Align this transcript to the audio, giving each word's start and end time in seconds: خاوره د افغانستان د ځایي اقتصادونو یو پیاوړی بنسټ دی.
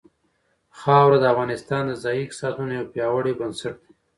خاوره 0.79 1.17
د 1.21 1.25
افغانستان 1.33 1.83
د 1.87 1.91
ځایي 2.03 2.21
اقتصادونو 2.23 2.71
یو 2.77 2.89
پیاوړی 2.93 3.33
بنسټ 3.39 3.75
دی. 3.83 3.91